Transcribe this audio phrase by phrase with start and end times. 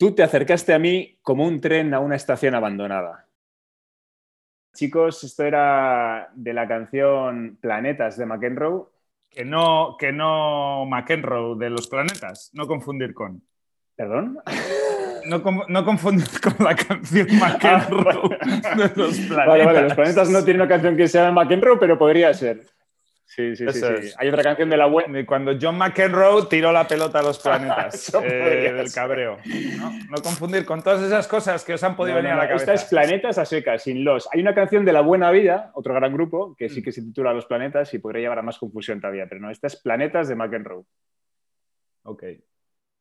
[0.00, 3.26] Tú te acercaste a mí como un tren a una estación abandonada.
[4.72, 8.86] Chicos, esto era de la canción Planetas de McEnroe.
[9.28, 13.42] Que no, que no McEnroe de los planetas, no confundir con.
[13.94, 14.38] ¿Perdón?
[15.26, 18.38] No, no confundir con la canción McEnroe
[18.78, 19.46] de los planetas.
[19.46, 22.62] Vale, vale, los planetas no tienen una canción que se llama McEnroe, pero podría ser.
[23.56, 25.06] Sí, sí, sí, Hay otra canción de la web.
[25.26, 29.38] Cuando John McEnroe tiró la pelota a los planetas eh, del cabreo.
[29.78, 30.22] ¿no?
[30.22, 32.74] confundir con todas esas cosas que os han podido venir a la cabeza.
[32.74, 34.28] Esta es Planetas a secas, sin los.
[34.32, 36.84] Hay una canción de La Buena Vida, otro gran grupo, que sí mm.
[36.84, 39.66] que se titula Los Planetas y podría llevar a más confusión todavía, pero no, esta
[39.66, 40.84] es Planetas de McEnroe.
[42.02, 42.24] Ok.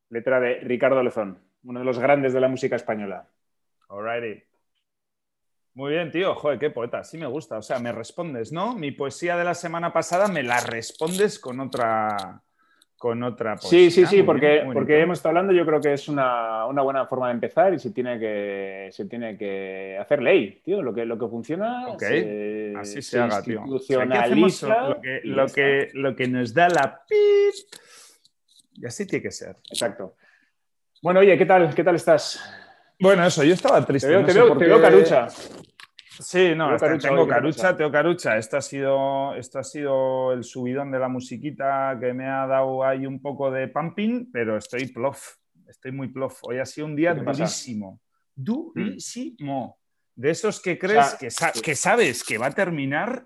[0.10, 3.28] Letra de Ricardo Lezón, uno de los grandes de la música española.
[3.90, 4.49] Alrighty.
[5.80, 6.36] Muy bien, tío.
[6.36, 7.06] Joder, qué poeta.
[7.06, 7.58] Sí me gusta.
[7.58, 8.76] O sea, me respondes, ¿no?
[8.76, 12.42] Mi poesía de la semana pasada me la respondes con otra,
[12.98, 13.90] con otra poesía.
[13.90, 17.28] Sí, sí, sí, porque, porque hemos estado hablando, yo creo que es una, buena forma
[17.28, 20.82] de empezar y se tiene que, se tiene que hacer ley, tío.
[20.82, 21.88] Lo que, lo que funciona.
[21.88, 22.04] Ok,
[22.78, 23.64] así se, haga, tío.
[23.66, 27.80] lo, que, lo, que, lo que nos da la pip.
[28.74, 29.56] Y así tiene que ser.
[29.70, 30.18] Exacto.
[31.02, 31.74] Bueno, oye, ¿qué tal?
[31.74, 32.38] ¿Qué tal estás?
[33.00, 34.10] Bueno, eso, yo estaba triste.
[34.10, 35.30] Te veo, te veo carucha.
[36.20, 38.38] Sí, no, tengo carucha, tengo carucha.
[38.38, 42.84] Esto ha, sido, esto ha sido el subidón de la musiquita que me ha dado
[42.84, 45.36] ahí un poco de pumping, pero estoy plof,
[45.68, 46.40] estoy muy plof.
[46.44, 48.02] Hoy ha sido un día durísimo,
[48.36, 49.78] durísimo.
[50.14, 51.30] De esos que crees que,
[51.62, 53.26] que sabes que va a terminar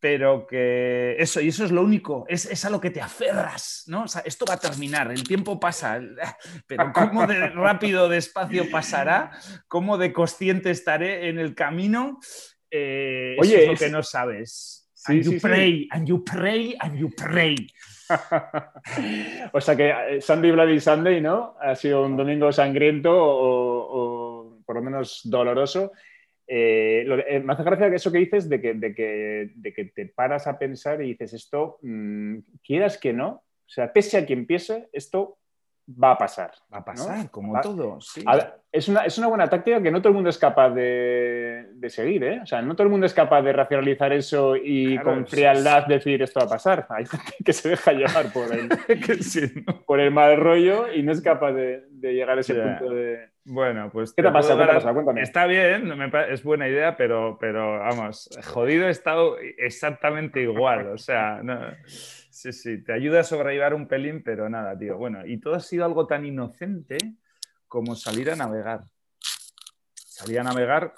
[0.00, 4.04] pero que eso, y eso es lo único, es, a lo que te aferras, ¿no?
[4.04, 6.00] O sea, esto va a terminar, el tiempo pasa,
[6.66, 9.32] pero cómo de rápido, despacio pasará,
[9.66, 12.20] cómo de consciente estaré en el camino,
[12.70, 14.84] eh, Oye, es lo que no sabes.
[15.06, 17.56] and you pray, and you pray, and you pray.
[19.52, 21.56] o sea que eh, Sunday Bloody Sunday, ¿no?
[21.60, 25.92] Ha sido un domingo sangriento o por lo menos doloroso
[26.50, 30.58] eh, eh, me hace gracia eso que dices de que, de, que, te paras a
[30.58, 35.36] pensar y dices esto, mm, quieras que no, o sea, pese a quien piense, esto
[35.88, 36.52] va a pasar.
[36.72, 37.98] Va a pasar, como todo.
[38.72, 42.24] es, una, es, una, buena táctica que no todo el mundo es capaz de, seguir,
[42.24, 42.40] ¿eh?
[42.42, 46.22] O sea, no todo el mundo es capaz de racionalizar eso y con frialdad decir
[46.22, 46.86] esto va a pasar.
[46.90, 48.68] Hay gente que se deja llevar por el,
[49.86, 53.90] por el mal rollo y no es capaz de, llegar a ese punto de bueno,
[53.90, 54.12] pues.
[54.12, 54.54] ¿Qué te, pasa?
[54.92, 55.22] Cuéntame.
[55.22, 55.92] Está bien,
[56.30, 60.88] es buena idea, pero, pero vamos, jodido he estado exactamente igual.
[60.88, 61.42] O sea,
[61.86, 64.98] sí, sí, te ayuda a sobrellevar un pelín, pero nada, tío.
[64.98, 66.98] Bueno, y todo ha sido algo tan inocente
[67.66, 68.82] como salir a navegar.
[69.94, 70.92] Salir a navegar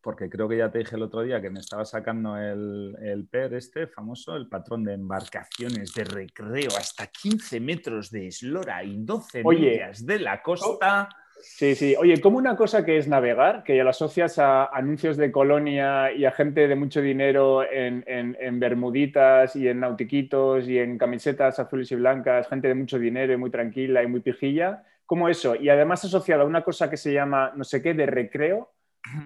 [0.00, 3.26] porque creo que ya te dije el otro día que me estaba sacando el, el
[3.26, 8.96] PER este famoso, el patrón de embarcaciones de recreo hasta 15 metros de eslora y
[9.04, 11.08] 12 millas de la costa.
[11.40, 11.94] Sí, sí.
[11.98, 16.12] Oye, como una cosa que es navegar, que ya lo asocias a anuncios de colonia
[16.12, 21.90] y a gente de mucho dinero en, bermuditas y en nautiquitos y en camisetas azules
[21.92, 25.68] y blancas, gente de mucho dinero y muy tranquila y muy pijilla, como eso, y
[25.70, 28.70] además asociado a una cosa que se llama no sé qué de recreo,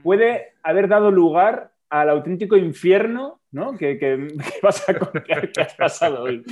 [0.02, 3.76] puede haber dado lugar al auténtico infierno ¿no?
[3.76, 4.28] Que,
[4.62, 6.42] vas a contar que has pasado hoy.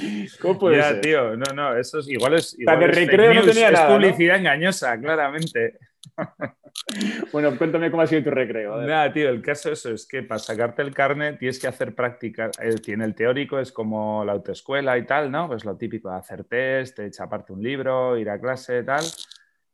[0.40, 2.56] ¿Cómo puede ya, tío, no, no, eso es igual es.
[2.58, 5.78] Igual es, recreo no tenía es publicidad engañosa, claramente.
[7.32, 8.76] bueno, cuéntame cómo ha sido tu recreo.
[8.82, 12.50] Nada, tío, el caso eso es que para sacarte el carnet tienes que hacer práctica.
[12.84, 15.48] Tiene el teórico, es como la autoescuela y tal, ¿no?
[15.48, 19.04] Pues lo típico de hacer test, echar aparte un libro, ir a clase y tal.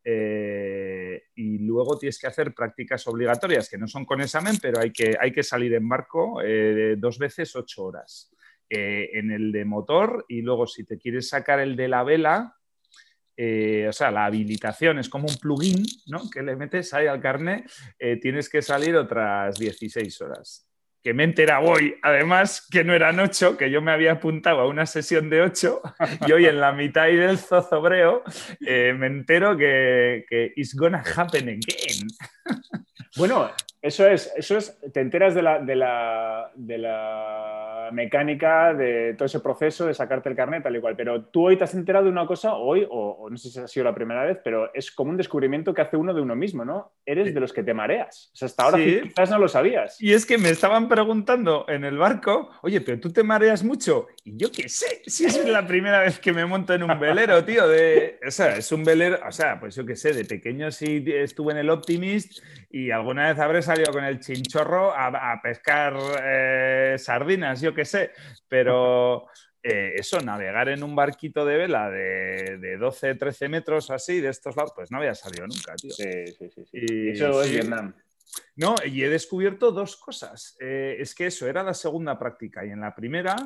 [0.08, 4.92] Eh, y luego tienes que hacer prácticas obligatorias, que no son con examen, pero hay
[4.92, 8.30] que, hay que salir en barco eh, dos veces ocho horas.
[8.70, 12.56] Eh, en el de motor y luego si te quieres sacar el de la vela,
[13.38, 16.30] o sea, la habilitación es como un plugin ¿no?
[16.30, 17.70] que le metes ahí al carnet,
[18.22, 20.65] tienes que salir otras 16 horas
[21.06, 24.66] que me entera hoy, además, que no eran ocho, que yo me había apuntado a
[24.66, 25.80] una sesión de ocho,
[26.26, 28.24] y hoy en la mitad del zozobreo
[28.66, 32.08] eh, me entero que, que it's gonna happen again.
[33.16, 39.14] Bueno, eso es, eso es, te enteras de la, de la, de la mecánica de
[39.14, 40.96] todo ese proceso de sacarte el carnet, tal y cual.
[40.96, 43.68] Pero tú hoy te has enterado de una cosa, hoy, o, no sé si ha
[43.68, 46.64] sido la primera vez, pero es como un descubrimiento que hace uno de uno mismo,
[46.64, 46.92] ¿no?
[47.04, 48.30] Eres de los que te mareas.
[48.32, 50.00] O sea, hasta ahora quizás no lo sabías.
[50.00, 54.08] Y es que me estaban preguntando en el barco, oye, pero tú te mareas mucho.
[54.24, 57.44] Y yo qué sé, si es la primera vez que me monto en un velero,
[57.44, 57.68] tío.
[57.68, 61.04] De, o sea, es un velero, o sea, pues yo qué sé, de pequeño sí
[61.06, 66.96] estuve en el Optimist y alguna vez habré salido con el chinchorro a, pescar eh,
[66.98, 68.10] sardinas, yo qué sé,
[68.48, 69.28] pero
[69.62, 74.56] eh, eso, navegar en un barquito de vela de, 12, 13 metros así, de estos
[74.56, 75.92] lados, pues no había salido nunca, tío.
[75.92, 76.64] Sí, sí, sí.
[76.72, 77.94] Y, eso es Vietnam.
[78.56, 80.56] No, y he descubierto dos cosas.
[80.58, 83.36] Eh, es que eso era la segunda práctica y en la primera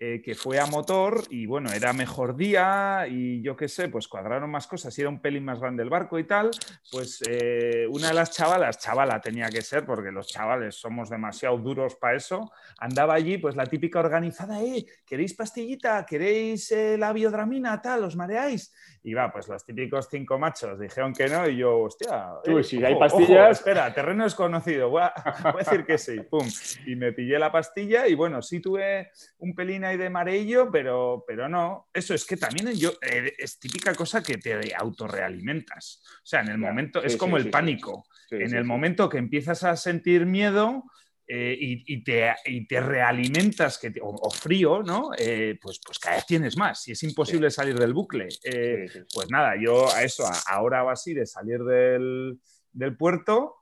[0.00, 4.08] eh, que fue a motor y bueno, era mejor día y yo qué sé, pues
[4.08, 6.50] cuadraron más cosas y era un pelín más grande el barco y tal,
[6.90, 11.56] pues eh, una de las chavalas, chavala tenía que ser porque los chavales somos demasiado
[11.58, 16.04] duros para eso, andaba allí pues la típica organizada, eh, ¿queréis pastillita?
[16.04, 17.80] ¿Queréis la biodramina?
[17.80, 18.74] Tal, ¿os mareáis?
[19.06, 22.36] Y va, pues los típicos cinco machos dijeron que no y yo, hostia.
[22.46, 23.58] Uy, si hay pastillas.
[23.58, 25.12] espera, terreno desconocido, voy a,
[25.52, 26.48] voy a, decir que sí, pum.
[26.86, 31.24] Y me pillé la pastilla y bueno, sí tuve un pelín ahí de marello, pero,
[31.26, 31.88] pero no.
[31.92, 36.02] Eso es que también yo, eh, es típica cosa que te autorrealimentas.
[36.22, 38.06] O sea, en el momento, es como el pánico.
[38.30, 40.84] en el momento que empiezas a sentir miedo,
[41.26, 42.34] eh, y, te,
[42.68, 45.10] te, realimentas que o, frío, ¿no?
[45.16, 48.28] Eh, pues, pues cada vez tienes más y es imposible salir del bucle.
[48.44, 48.84] Eh,
[49.14, 52.38] pues nada, yo a eso, ahora o así de salir del,
[52.72, 53.56] del puerto,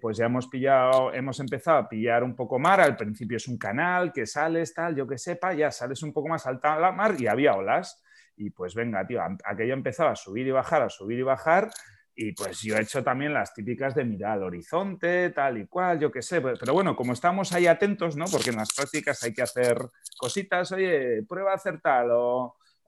[0.00, 2.80] pues ya hemos pillado, hemos empezado a pillar un poco mar.
[2.80, 6.28] Al principio es un canal que sales, tal, yo que sepa, ya sales un poco
[6.28, 8.02] más alta la mar y había olas.
[8.36, 11.70] Y pues venga, tío, aquello empezaba a subir y bajar, a subir y bajar
[12.14, 15.98] y pues yo he hecho también las típicas de mirar al horizonte, tal y cual,
[15.98, 16.40] yo qué sé.
[16.40, 18.26] Pero bueno, como estamos ahí atentos, ¿no?
[18.26, 19.78] Porque en las prácticas hay que hacer
[20.18, 22.10] cositas, oye, prueba a hacer tal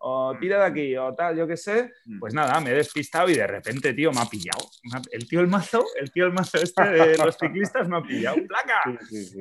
[0.07, 0.39] o mm.
[0.39, 1.93] tira de aquí o tal, yo qué sé.
[2.05, 2.19] Mm.
[2.19, 4.69] Pues nada, me he despistado y de repente, tío, me ha pillado.
[5.11, 8.37] El tío el mazo, el tío el mazo este de los ciclistas me ha pillado.
[8.47, 8.83] ¡Placa!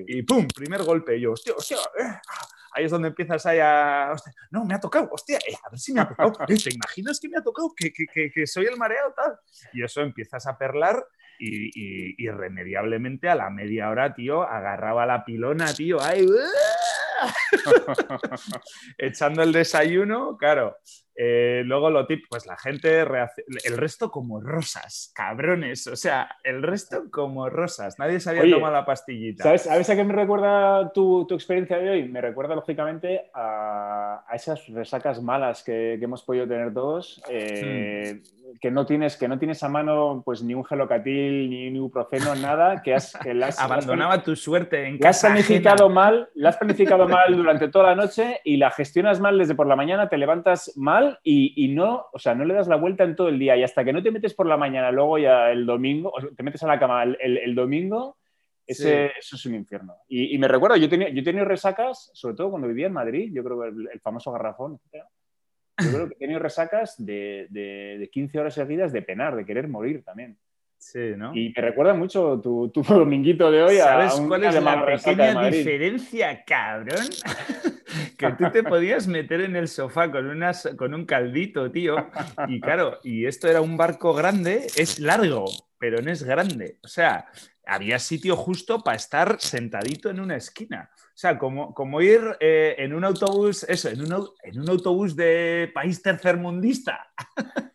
[0.08, 1.20] Y pum, primer golpe.
[1.20, 4.16] Yo, hostia, hostia, eh, ah, ahí es donde empiezas ahí a,
[4.52, 7.28] no, me ha tocado, hostia, eh, a ver si me ha tocado, ¿te imaginas que
[7.28, 9.34] me ha tocado, que, que, que, soy el mareado tal?
[9.74, 11.06] Y eso empiezas a perlar
[11.40, 16.26] y, irremediablemente a la media hora, tío, agarraba la pilona, tío, ahí,
[18.98, 20.76] echando el desayuno, claro,
[21.16, 26.64] eh, luego lo tip, pues la gente, el resto como rosas, cabrones, o sea, el
[26.64, 29.58] resto como rosas, nadie se había tomado la pastillita.
[29.58, 32.10] ¿sabes, a qué me recuerda tu, experiencia de hoy?
[32.10, 37.24] Me recuerda lógicamente a, esas resacas malas que, hemos podido tener todos.
[37.30, 41.68] Eh, hmm que no tienes que no tienes a mano pues ni un gelocatil ni
[41.68, 46.30] un ibuprofeno nada que has que las, abandonaba tu suerte en casa has planificado mal
[46.36, 49.76] la has planificado mal durante toda la noche y la gestionas mal desde por la
[49.76, 53.30] mañana te levantas mal y, no o sea no le das la vuelta en todo
[53.30, 56.14] el día y hasta que no te metes por la mañana luego ya el domingo
[56.36, 58.18] te metes a la cama el, domingo
[58.66, 59.94] ese, eso es un infierno.
[60.08, 63.32] Y, me recuerdo yo tenía yo he tenido resacas sobre todo cuando vivía en Madrid
[63.34, 64.80] yo creo que el, famoso garrafón
[65.82, 69.68] yo creo que he tenido resacas de, de, 15 horas seguidas de penar, de querer
[69.68, 70.38] morir también.
[70.84, 71.34] Sí, ¿no?
[71.34, 73.78] Y me recuerda mucho tu, tu dominguito de hoy.
[73.78, 77.08] ¿Sabes cuál es la pequeña diferencia, cabrón?
[78.18, 82.10] que tú te podías meter en el sofá con, unas, con un caldito, tío.
[82.48, 85.46] Y claro, y esto era un barco grande, es largo,
[85.80, 86.80] pero no es grande.
[86.84, 87.28] O sea,
[87.66, 90.90] había sitio justo para estar sentadito en una esquina.
[90.94, 95.16] O sea, como, como ir eh, en un autobús, eso, en un, en un autobús
[95.16, 97.14] de país tercermundista.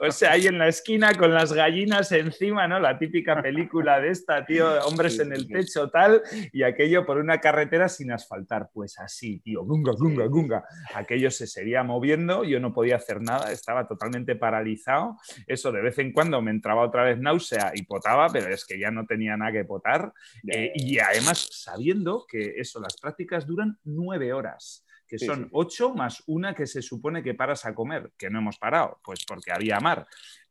[0.00, 2.78] o sea, ahí en la esquina con las gallinas encima, ¿no?
[2.80, 7.40] La típica película de esta, tío, hombres en el techo, tal, y aquello por una
[7.40, 8.70] carretera sin asfaltar.
[8.72, 10.64] Pues así, tío, gunga, gunga, gunga.
[10.94, 15.16] Aquello se seguía moviendo, yo no podía hacer nada, estaba totalmente paralizado.
[15.46, 18.78] Eso de vez en cuando me entraba otra vez náusea y potaba, pero es que
[18.78, 20.12] ya no tenía nada que potar.
[20.46, 24.84] Eh, y además, sabiendo que eso, las prácticas duran nueve horas
[25.18, 28.58] que son ocho más una que se supone que paras a comer, que no hemos
[28.58, 30.06] parado, pues porque había mar.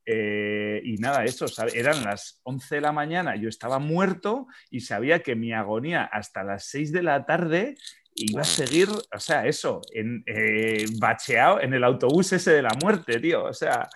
[0.05, 5.19] Eh, y nada, eso, eran las 11 de la mañana, yo estaba muerto y sabía
[5.19, 7.75] que mi agonía hasta las 6 de la tarde
[8.15, 12.75] iba a seguir, o sea, eso, en, eh, bacheado en el autobús ese de la
[12.81, 13.45] muerte, tío.
[13.45, 13.89] O sea,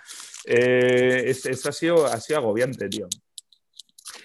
[0.45, 3.07] eh, eso ha sido, ha sido agobiante, tío.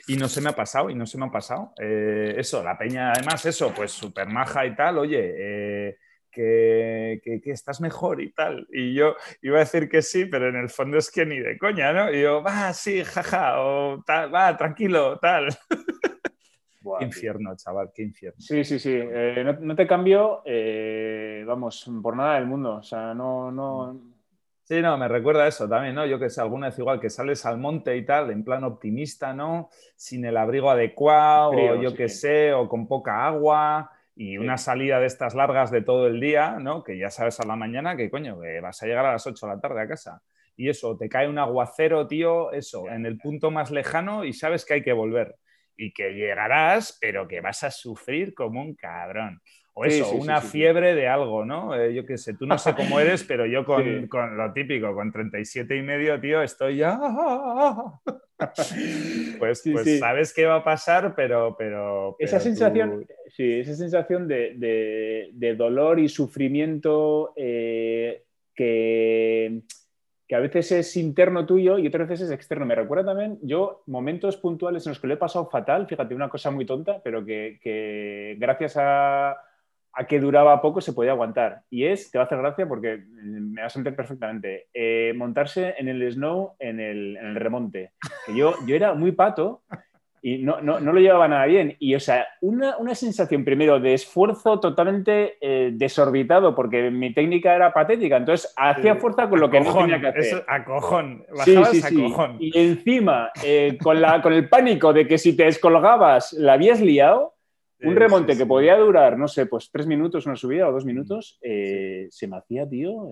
[0.06, 1.72] Y no se me ha pasado, y no se me ha pasado.
[1.76, 5.98] eso, la peña, además, eso, pues súper maja y tal, oye,
[6.32, 8.66] que, estás mejor y tal.
[8.72, 11.58] Y yo iba a decir que sí, pero en el fondo es que ni de
[11.58, 12.12] coña, ¿no?
[12.12, 15.48] Y yo, va, sí, jaja, o tal, va, tranquilo, tal.
[16.98, 18.40] qué infierno, chaval, qué infierno.
[18.40, 18.92] Sí, sí, sí.
[18.94, 22.76] Eh, no, te cambio, eh, vamos, por nada del mundo.
[22.76, 24.00] O sea, no, no.
[24.64, 26.06] Sí, no, me recuerda eso también, ¿no?
[26.06, 29.34] Yo que sé, alguna vez igual que sales al monte y tal, en plan optimista,
[29.34, 29.68] ¿no?
[29.96, 35.00] Sin el abrigo adecuado, o yo que sé, o con poca agua y una salida
[35.00, 36.82] de estas largas de todo el día, ¿no?
[36.82, 39.46] Que ya sabes a la mañana que, coño, que vas a llegar a las 8
[39.46, 40.22] de la tarde a casa.
[40.56, 44.64] Y eso, te cae un aguacero, tío, eso, en el punto más lejano y sabes
[44.64, 45.36] que hay que volver.
[45.76, 49.40] Y que llegarás, pero que vas a sufrir como un cabrón.
[49.74, 51.74] O eso, una fiebre de algo, ¿no?
[51.74, 54.94] Eh, yo qué sé, tú no sé cómo eres, pero yo con, con, lo típico,
[54.94, 56.98] con 37 y medio, tío, estoy ya...
[59.38, 61.56] pues, pues sabes qué va a pasar, pero...
[61.56, 68.24] pero, esa sensación, sí, esa sensación de, de, dolor y sufrimiento eh,
[68.54, 69.62] que
[70.32, 72.64] que a veces es interno tuyo y otras veces es externo.
[72.64, 76.30] Me recuerda también, yo, momentos puntuales en los que lo he pasado fatal, fíjate, una
[76.30, 79.36] cosa muy tonta, pero que, gracias a,
[80.08, 81.62] que duraba poco se podía aguantar.
[81.70, 85.74] Y es, te va a hacer gracia porque me vas a entender perfectamente, eh, montarse
[85.78, 87.92] en el snow en el, en el remonte.
[88.26, 89.62] Que yo, yo era muy pato
[90.24, 91.74] y no, no, no, lo llevaba nada bien.
[91.80, 97.54] Y, o sea, una, una sensación primero de esfuerzo totalmente eh, desorbitado, porque mi técnica
[97.56, 100.22] era patética, entonces hacía fuerza con lo que no tenía que hacer.
[100.22, 102.36] Eso, a cojón, bajabas sí, sí, a cojón.
[102.38, 106.80] Y encima, eh, con, la, con el pánico de que si te descolgabas la habías
[106.80, 107.31] liado,
[107.82, 111.38] un remonte que podía durar, no sé, pues tres minutos una subida o dos minutos,
[111.42, 113.08] eh, se me hacía, tío...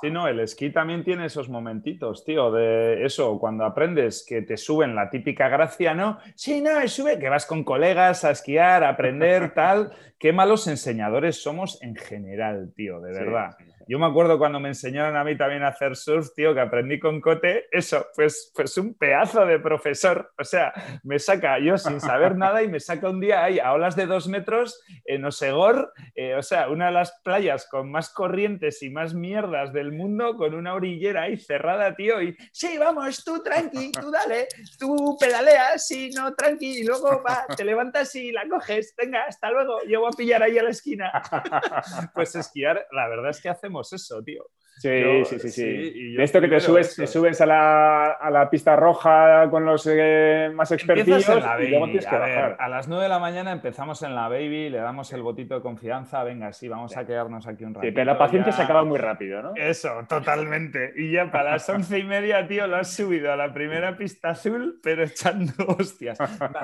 [0.00, 4.56] Sí, no, el esquí también tiene esos momentitos, tío, de eso, cuando aprendes que te
[4.56, 6.18] suben la típica gracia, ¿no?
[6.34, 9.92] Sí, no, sube, que vas con colegas a esquiar, a aprender, tal.
[10.18, 13.50] Qué malos enseñadores somos en general, tío, de verdad.
[13.86, 16.98] Yo me acuerdo cuando me enseñaron a mí también a hacer surf, tío, que aprendí
[16.98, 20.32] con Cote, eso, pues, pues un pedazo de profesor.
[20.38, 20.72] O sea,
[21.02, 24.06] me saca yo sin saber nada y me saca un día ahí a olas de
[24.06, 28.90] dos metros en Osegor, eh, o sea, una de las playas con más corrientes y
[28.90, 33.92] más mierdas del mundo, con una orillera ahí cerrada, tío, y sí, vamos, tú tranqui,
[33.92, 34.48] tú dale,
[34.78, 39.50] tú pedaleas, sí, no, tranqui, y luego va, te levantas y la coges, venga, hasta
[39.50, 41.12] luego, yo voy a pillar ahí a la esquina.
[42.14, 44.44] pues esquiar, la verdad es que hace eso, tío.
[44.76, 46.16] Sí, sí, sí, sí.
[46.18, 50.50] esto que te subes, te subes a la, a la, pista roja con los eh,
[50.52, 55.12] más expertos a, a las 9 de la mañana empezamos en la baby, le damos
[55.12, 57.86] el botito de confianza, venga, sí, vamos a quedarnos aquí un rato.
[57.86, 59.54] Sí, pero la paciencia se acaba muy rápido, ¿no?
[59.54, 60.92] Eso, totalmente.
[60.96, 64.30] Y ya para las once y media, tío, lo has subido a la primera pista
[64.30, 66.18] azul, pero echando hostias.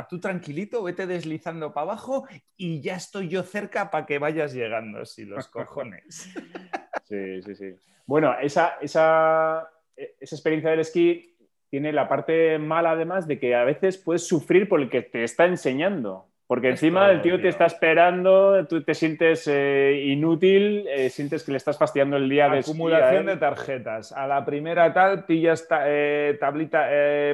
[0.08, 2.26] tú tranquilito, vete deslizando para abajo
[2.56, 6.28] y ya estoy yo cerca para que vayas llegando, si los cojones.
[7.10, 7.74] Sí, sí, sí.
[8.06, 11.36] Bueno, esa, esa, esa experiencia del esquí
[11.68, 15.24] tiene la parte mala además de que a veces puedes sufrir por el que te
[15.24, 16.26] está enseñando.
[16.46, 21.52] Porque encima el tío, te está esperando, tú te sientes eh, inútil, eh, sientes que
[21.52, 24.10] le estás fastidiando el día de Acumulación de tarjetas.
[24.10, 26.88] A la primera tal, pillas eh, tablita,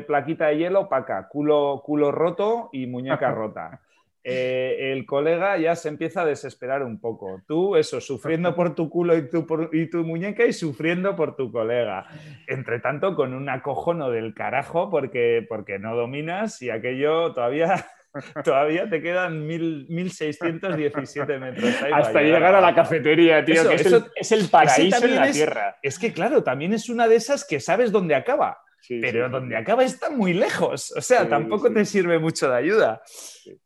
[0.06, 3.80] plaquita de hielo, paca, culo, culo roto y muñeca rota.
[4.28, 7.42] Eh, el colega ya se empieza a desesperar un poco.
[7.46, 11.52] Tú, eso, sufriendo por tu culo y tu, y tu muñeca y sufriendo por tu
[11.52, 12.08] colega.
[12.48, 17.86] Entre tanto, con un acojono del carajo porque, porque no dominas y aquello todavía
[18.44, 21.72] todavía te quedan 1617 metros.
[21.92, 25.76] Hasta llegar a la cafetería, tío, es, el, paraíso en la tierra.
[25.82, 29.84] Es que, claro, también es una de esas que sabes dónde acaba pero donde acaba
[29.84, 30.92] está muy lejos.
[30.96, 33.02] O sea, tampoco te sirve mucho de ayuda.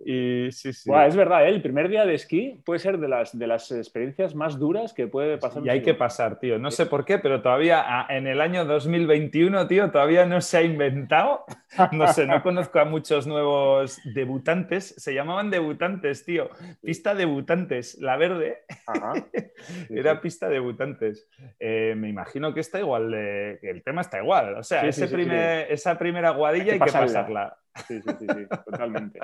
[0.05, 0.91] Y sí, sí.
[1.07, 1.49] es verdad, ¿eh?
[1.49, 5.07] el primer día de esquí puede ser de las, de las experiencias más duras que
[5.07, 5.65] puede pasar.
[5.65, 6.59] Y hay que pasar, tío.
[6.59, 10.59] No sé por qué, pero todavía ah, en el año 2021, tío, todavía no se
[10.59, 11.45] ha inventado.
[11.93, 14.93] No sé, no conozco a muchos nuevos debutantes.
[14.99, 16.51] Se llamaban debutantes, tío.
[16.83, 18.65] Pista debutantes, la verde.
[19.89, 21.29] Era pista debutantes.
[21.61, 23.61] Eh, me imagino que está igual, de...
[23.63, 24.57] el tema está igual.
[24.57, 27.57] O sea, ese esa primera guadilla hay que, pasarla.
[27.87, 29.19] Sí, sí, sí, totalmente.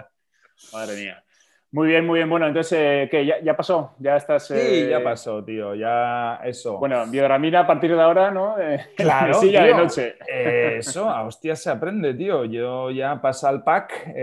[0.73, 1.23] Madre mía.
[1.73, 2.31] Muy bien, muy bien.
[2.31, 3.27] Bueno, entonces, eh, ¿qué?
[3.27, 3.95] ¿Ya, pasó?
[3.99, 4.47] ¿Ya estás...?
[4.47, 5.75] Sí, ya eh, pasó, tío.
[5.75, 6.79] Ya eso.
[6.79, 8.59] Bueno, biodramina a partir de ahora, ¿no?
[8.59, 10.15] Eh, claro, sí, de noche.
[10.29, 12.45] eso, a hostia se aprende, tío.
[12.45, 14.15] Yo ya pasé al pack.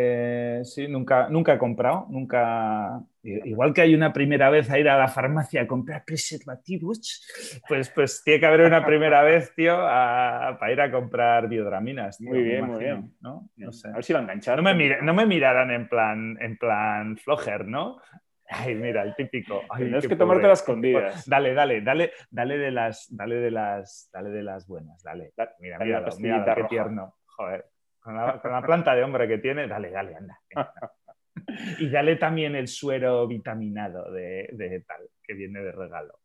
[0.64, 2.08] sí, nunca, nunca he comprado.
[2.10, 7.26] Nunca Igual que hay una primera vez a ir a la farmacia a comprar preservativos,
[7.68, 12.20] pues, pues tiene que haber una primera vez, tío, para ir a comprar biodraminas.
[12.20, 13.16] muy bien, muy bien.
[13.22, 13.50] ¿no?
[13.72, 13.88] sé.
[13.88, 14.62] A ver si lo enganchar.
[14.62, 18.02] No me, no me mirarán en plan, en plan flojer, ¿no?
[18.50, 19.62] Ay, mira, el típico.
[19.78, 21.28] Tienes que tomarte las escondidas.
[21.28, 25.32] Dale, dale, dale, dale de las, dale de las, dale de las buenas, dale.
[25.60, 27.16] Mira, mira, mira, qué tierno.
[27.26, 27.66] Joder,
[28.00, 30.40] con la, con la, planta de hombre que tiene, dale, dale, anda.
[31.80, 36.20] y dale también el suero vitaminado de, tal, que viene de regalo.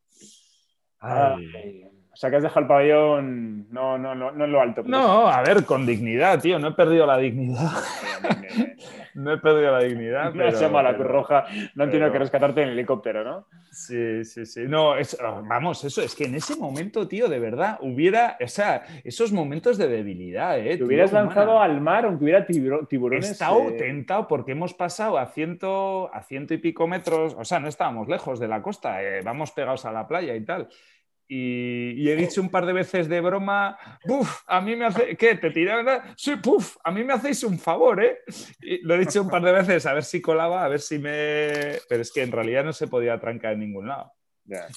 [2.21, 4.83] Sea, que has dejado el pabellón no, no, no, no en lo alto.
[4.85, 7.71] No, a ver, con dignidad, tío, no he perdido la dignidad.
[9.15, 10.35] no he perdido la dignidad.
[10.35, 11.45] No se llama la Cruz Roja,
[11.77, 13.47] no han tenido que rescatarte en el helicóptero, ¿no?
[13.71, 14.63] Sí, sí, sí.
[14.67, 18.83] No, ah, vamos, eso es que en ese momento, tío, de verdad, hubiera, o sea,
[19.05, 20.77] esos momentos de debilidad, ¿eh?
[20.77, 23.29] Te hubieras lanzado al mar aunque hubiera tiburones.
[23.29, 27.45] He estado eh, tentado porque hemos pasado a ciento, a ciento y pico metros, o
[27.45, 30.69] sea, no estábamos lejos de la costa, eh, vamos pegados a la playa y tal.
[31.30, 34.42] Y, he dicho un par de veces de broma, ¡puf!
[34.47, 35.14] A mí me hace.
[35.16, 35.35] ¿Qué?
[35.35, 35.87] ¿Te tiran?
[36.16, 36.76] Sí, ¡puf!
[36.82, 38.20] A mí me hacéis un favor, ¿eh?
[38.82, 41.78] lo he dicho un par de veces a ver si colaba, a ver si me.
[41.88, 44.12] Pero es que en realidad no se podía trancar en ningún lado.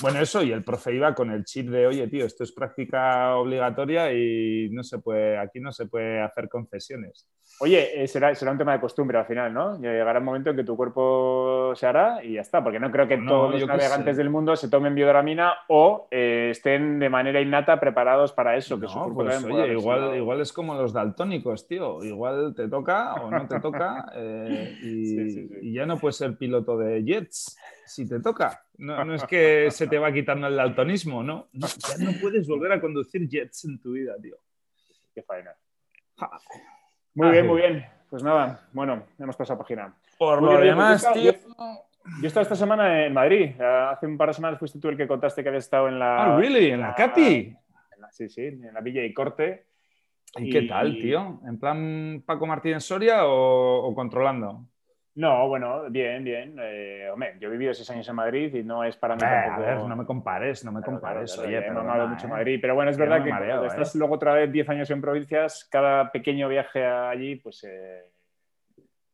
[0.01, 3.36] Bueno, eso, y el profe iba con el chip de, oye, tío, esto es práctica
[3.36, 7.28] obligatoria y no se puede, aquí no se puede hacer concesiones.
[7.60, 9.80] Oye, eh, será, será un tema de costumbre al final, ¿no?
[9.80, 13.08] Llegará un momento en que tu cuerpo se hará y ya está, porque no creo
[13.08, 17.80] que todos los navegantes del mundo se tomen biodoramina o eh, estén de manera innata
[17.80, 18.80] preparados para eso.
[18.80, 22.04] Que no, pues, oye, igual, igual es como los daltónicos, tío.
[22.04, 27.04] Igual te toca o no te toca eh, y, ya no puedes ser piloto de
[27.04, 27.56] jets
[27.92, 28.66] si te toca.
[28.78, 31.50] No, no, es que se te va quitando el daltonismo, ¿no?
[31.52, 34.38] Ya no puedes volver a conducir jets en tu vida, tío.
[35.14, 35.52] Qué faena.
[37.16, 37.86] Muy bien, muy bien.
[38.10, 39.94] Pues nada, bueno, hemos pasado página.
[40.18, 41.34] Por lo demás, tío.
[41.34, 43.60] Yo, he estado esta semana en Madrid.
[43.62, 46.24] Hace un par de semanas fuiste tú el que contaste que habías estado en la.
[46.24, 46.72] Ah, really?
[46.72, 47.56] ¿En la, Capi?
[48.10, 49.68] sí, sí, en la Villa y Corte.
[50.38, 51.42] ¿Y, qué tal, tío?
[51.46, 54.66] ¿En plan Paco Martínez Soria o controlando?
[55.15, 56.56] No, bueno, bien, bien.
[56.62, 59.60] Eh, hombre, yo he vivido seis años en Madrid y no es para mí A
[59.60, 61.38] ver, no me compares, no me compares.
[61.38, 62.30] oye, he mamado mucho ¿eh?
[62.30, 62.60] Madrid.
[62.62, 63.98] Pero bueno, es verdad que cuando estás ¿eh?
[63.98, 67.60] luego otra vez diez años en provincias, cada pequeño viaje allí, pues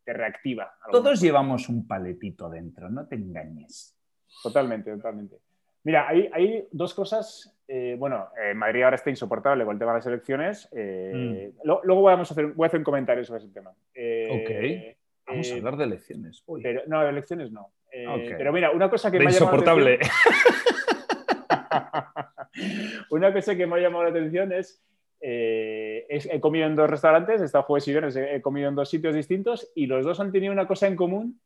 [0.04, 0.72] te reactiva.
[0.92, 3.98] Todos llevamos un paletito dentro, no te engañes.
[4.44, 5.38] Totalmente, totalmente.
[5.84, 7.58] Mira, hay, hay dos cosas.
[7.98, 10.70] bueno, Madrid ahora está insoportable con el tema de las elecciones.
[10.72, 11.58] Mm.
[11.64, 13.72] luego vamos a hacer, voy a hacer un comentario sobre ese tema.
[13.72, 14.97] ok.
[15.28, 16.44] Vamos a eh, hablar de elecciones.
[16.64, 17.74] Pero, no, de elecciones no.
[17.92, 20.00] Eh, pero mira, una cosa que me ha insoportable.
[23.10, 24.82] una cosa que me ha llamado la atención es,
[25.20, 28.90] eh, he comido en dos restaurantes, he estado jueves y viernes, he comido en dos
[28.90, 31.42] sitios distintos y los dos han tenido una cosa en común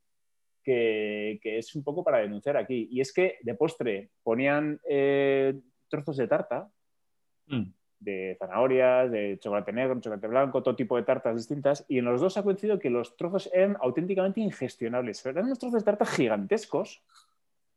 [0.63, 2.87] que, es un poco para denunciar aquí.
[2.91, 4.79] Y es que de postre ponían
[5.89, 6.69] trozos de tarta.
[7.47, 11.85] Mm de zanahorias, de chocolate negro, chocolate blanco, todo tipo de tartas distintas.
[11.87, 15.25] Y en los dos ha coincidido que los trozos eran auténticamente ingestionables.
[15.25, 17.01] Eran unos trozos de tarta gigantescos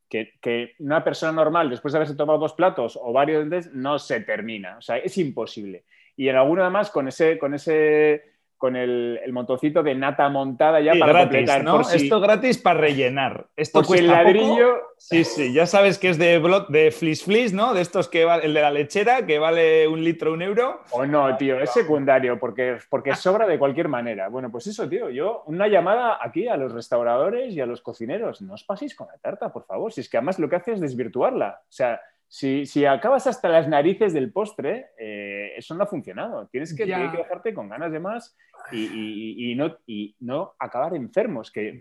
[0.08, 4.20] que, que, una persona normal, después de haberse tomado dos platos o varios no se
[4.20, 4.78] termina.
[4.78, 5.84] O sea, es imposible.
[6.16, 8.33] Y en alguno además con ese, con ese
[8.64, 11.64] con el, el, montoncito de nata montada ya para gratis, completar.
[11.64, 11.82] ¿no?
[11.82, 13.46] Esto gratis para rellenar.
[13.56, 14.76] Esto pues el ladrillo.
[14.96, 17.74] Sí, sí, ya sabes que es de, de Flis Flis, ¿no?
[17.74, 20.80] De estos que vale, el de la lechera, que vale un litro, un euro.
[20.92, 24.30] O no, tío, es secundario, porque, porque sobra de cualquier manera.
[24.30, 28.40] Bueno, pues eso, tío, yo, una llamada aquí a los restauradores y a los cocineros.
[28.40, 29.92] No os paséis con la tarta, por favor.
[29.92, 31.60] Si es que además lo que hace es desvirtuarla.
[31.60, 36.48] O sea, si, acabas hasta las narices del postre, eh, eso no ha funcionado.
[36.48, 38.36] Tienes que, dejarte con ganas de más
[38.72, 41.50] y, no, y no acabar enfermos.
[41.50, 41.80] Que,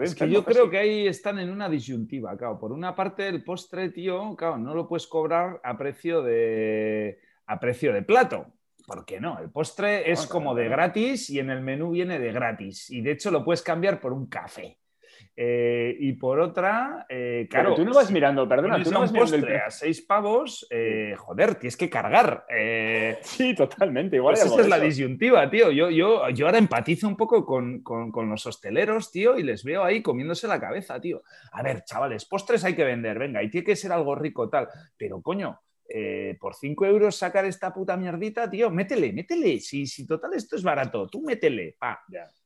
[0.00, 2.58] es que yo creo que ahí están en una disyuntiva, claro.
[2.58, 7.58] Por una parte, el postre, tío, claro, no lo puedes cobrar a precio de, a
[7.58, 8.46] precio de plato.
[8.86, 9.38] ¿Por qué no?
[9.38, 12.90] El postre es como de gratis y en el menú viene de gratis.
[12.90, 14.79] Y de hecho lo puedes cambiar por un café.
[15.36, 17.74] Eh, y por otra, eh, claro.
[17.74, 19.56] tú no vas mirando, perdona, tú no vas mirando el...
[19.56, 22.44] a seis pavos, eh, joder, tienes que cargar.
[23.22, 24.16] sí, totalmente.
[24.16, 25.70] Igual pues esa es la disyuntiva, tío.
[25.70, 29.64] Yo, yo, yo ahora empatizo un poco con, con, con, los hosteleros, tío, y les
[29.64, 31.22] veo ahí comiéndose la cabeza, tío.
[31.52, 34.68] A ver, chavales, postres hay que vender, venga, y tiene que ser algo rico, tal.
[34.98, 35.58] Pero coño,
[35.92, 39.58] eh, por 5 euros sacar esta puta mierdita, tío, métele, métele.
[39.58, 41.76] Si, si total esto es barato, tú métele.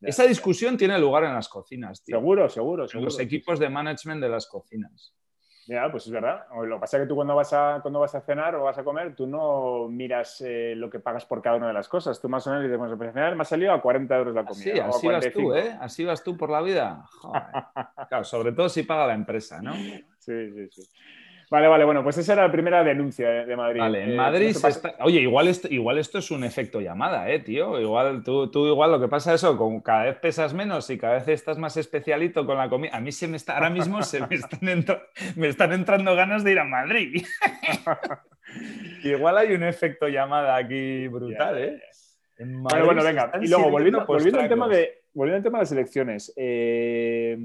[0.00, 2.16] Esa discusión tiene lugar en las cocinas, tío.
[2.16, 5.14] Seguro, seguro, En los equipos de management de las cocinas.
[5.66, 6.46] Ya, pues es verdad.
[6.64, 8.78] Lo que pasa es que tú cuando vas a, cuando vas a cenar o vas
[8.78, 12.20] a comer, tú no miras eh, lo que pagas por cada una de las cosas.
[12.20, 14.72] Tú más o menos dices, bueno, pues me ha salido a 40 euros la comida.
[14.74, 15.76] Sí, así vas tú, ¿eh?
[15.80, 17.04] Así vas tú por la vida.
[18.09, 19.74] claro, sobre todo si paga la empresa, ¿no?
[20.18, 20.83] Sí, sí, sí.
[21.54, 23.78] Vale, vale, bueno, pues esa era la primera denuncia de Madrid.
[23.78, 24.56] Vale, en eh, Madrid
[24.98, 27.80] Oye, igual esto, igual esto es un efecto llamada, ¿eh, tío?
[27.80, 30.98] Igual tú, tú igual lo que pasa es eso, como cada vez pesas menos y
[30.98, 32.96] cada vez estás más especialito con la comida.
[32.96, 34.58] A mí se me está, ahora mismo se me están,
[35.36, 37.22] me están entrando ganas de ir a Madrid.
[39.04, 41.80] igual hay un efecto llamada aquí brutal, ¿eh?
[42.36, 43.30] bueno, bueno, venga.
[43.40, 46.32] Y luego, volviendo, volviendo, al tema de, volviendo al tema de las elecciones.
[46.36, 47.38] Eh,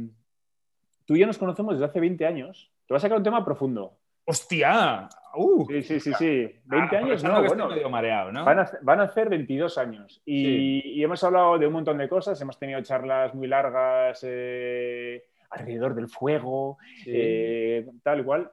[1.06, 2.72] tú y yo nos conocemos desde hace 20 años.
[2.90, 3.99] Te voy a sacar un tema profundo.
[4.30, 5.10] ¡Hostia!
[5.34, 5.66] Uh.
[5.68, 6.52] Sí, sí, sí, sí.
[6.66, 8.46] 20 ah, años, no, bueno, medio mareado, ¿no?
[8.46, 10.22] Van a, van a hacer 22 años.
[10.24, 12.40] Y, hemos hablado de un montón de cosas.
[12.40, 18.52] Hemos tenido charlas muy largas eh, alrededor del fuego, eh, tal igual.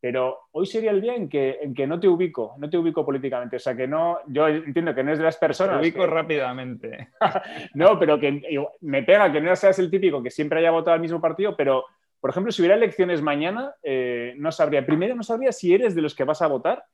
[0.00, 3.04] Pero hoy sería el día en que, en que no te ubico, no te ubico
[3.04, 3.56] políticamente.
[3.56, 5.80] O sea, que no, yo entiendo que no es de las personas.
[5.80, 7.08] Te ubico rápidamente.
[7.74, 8.40] no, pero que
[8.82, 11.84] me pega que no seas el típico que siempre haya votado al mismo partido, pero
[12.20, 16.02] por ejemplo, si hubiera elecciones mañana, eh, no sabría, primero no sabría si eres de
[16.02, 16.84] los que vas a votar,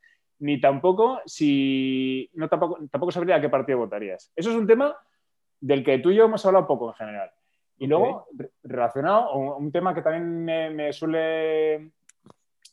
[0.40, 4.32] ni tampoco si, no tampoco, tampoco sabría a qué partido votarías.
[4.37, 4.96] Eso es un tema
[5.60, 7.30] del que tú y yo hemos hablado poco en general.
[7.78, 8.28] Y luego,
[8.62, 10.44] relacionado, un tema que también
[10.76, 11.90] me suele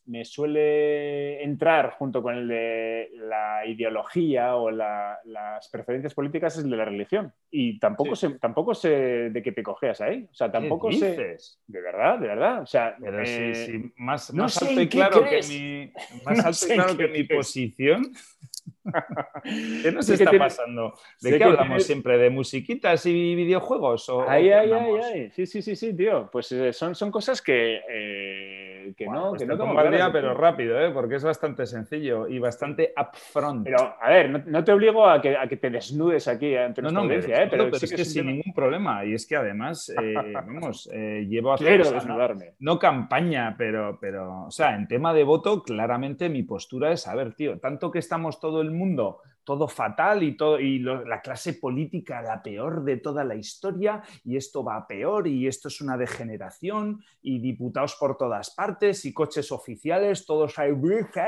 [0.06, 6.72] me suele entrar junto con el de la ideología o las preferencias políticas es el
[6.72, 7.34] de la religión.
[7.50, 8.90] Y tampoco, sé, tampoco sé
[9.30, 10.28] de qué te cogeas ahí.
[10.32, 11.38] O sea, tampoco sé.
[11.68, 12.62] De verdad, de verdad.
[12.62, 15.92] O sea, eh, más, más alto y claro que mi,
[16.26, 18.12] más alto y claro que mi posición.
[19.44, 20.94] ¿Qué nos está pasando?
[21.22, 22.18] ¿De qué hablamos siempre?
[22.18, 24.10] ¿De musiquitas y videojuegos?
[24.10, 25.32] O, ay, ay, ay.
[25.32, 26.30] Sí, sí, sí, sí, tío.
[26.32, 30.80] Pues eh, son, son cosas que, eh, que no, pues que no tengo pero rápido,
[30.80, 30.92] ¿eh?
[30.92, 33.64] porque es bastante sencillo y bastante upfront.
[33.64, 37.04] Pero, a ver, no, te obligo a que, a que, te desnudes aquí ante nuestra
[37.04, 37.48] no, ¿eh?
[37.50, 39.06] Pero, es que, sin ningún problema.
[39.06, 39.94] Y es que además,
[40.34, 41.84] vamos, llevo a hacer...
[41.84, 42.54] desnudarme.
[42.60, 47.16] No, campaña, pero, pero, o sea, en tema de voto, claramente mi postura es, a
[47.16, 51.56] ver, tío, tanto que estamos todo el mundo todo fatal y, todo, y la clase
[51.56, 55.98] política la peor de toda la historia y esto va peor y esto es una
[55.98, 60.72] degeneración y diputados por todas partes y coches oficiales, todos ahí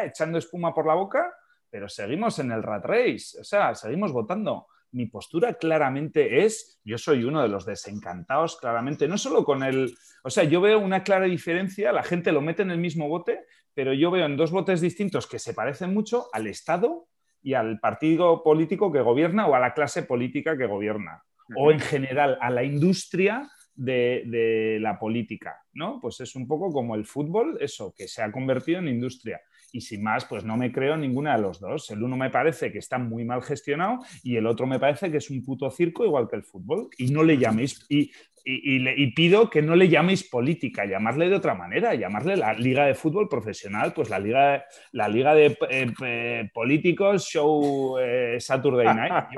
[0.06, 1.34] echando espuma por la boca,
[1.70, 4.68] pero seguimos en el rat race, o sea, seguimos votando.
[4.92, 9.92] Mi postura claramente es, yo soy uno de los desencantados, claramente, no solo con el,
[10.24, 13.44] o sea, yo veo una clara diferencia, la gente lo mete en el mismo bote,
[13.74, 17.08] pero yo veo en dos botes distintos que se parecen mucho al Estado
[17.44, 21.24] y al partido político que gobierna o a la clase política que gobierna.
[21.56, 26.00] O en general a la industria de, la política, ¿no?
[26.02, 29.42] Pues es un poco como el fútbol, eso, que se ha convertido en industria.
[29.74, 31.90] Y sin más, pues no me creo ninguna de los dos.
[31.90, 35.18] El uno me parece que está muy mal gestionado y el otro me parece que
[35.18, 36.90] es un puto circo igual que el fútbol.
[36.98, 37.86] Y no le llaméis.
[37.90, 38.12] Y
[38.46, 42.96] y, pido que no le llaméis política, llamarle de otra manera, llamarle la liga de
[42.96, 49.30] fútbol profesional, pues la liga, la liga de eh, políticos, show eh, Saturday Night.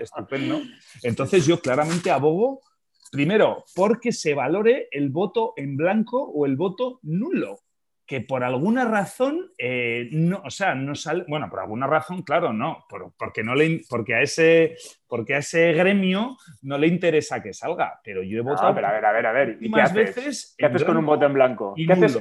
[0.00, 0.60] Estupendo.
[1.02, 2.60] Entonces yo claramente abogo,
[3.10, 7.63] primero, porque se valore el voto en blanco o el voto nulo
[8.06, 12.52] que por alguna razón eh, no, o sea, no sale, bueno, por alguna razón, claro,
[12.52, 12.84] no,
[13.16, 18.00] porque no le, porque a ese, porque a ese gremio no le interesa que salga,
[18.04, 18.68] pero yo he votado.
[18.68, 19.94] a ver, a ver, a ver, ¿y qué haces?
[19.94, 21.74] Veces ¿Qué haces con un voto en blanco?
[21.74, 22.18] ¿Qué haces?